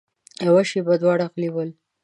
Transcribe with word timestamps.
يوه 0.45 0.63
شېبه 0.69 0.93
دواړه 1.01 1.25
غلي 1.31 1.49
ول. 1.51 1.69